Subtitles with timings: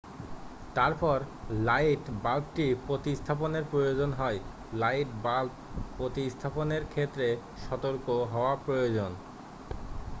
[0.75, 1.17] তারপর
[1.61, 4.39] লাইট বাল্বটি প্রতিস্থাপনের প্রয়োজন হয়
[4.73, 5.51] লাইট বাল্ব
[5.97, 7.27] প্রতিস্থাপনের ক্ষেত্রে
[7.63, 9.11] সতর্ক হওয়া প্রয়োজন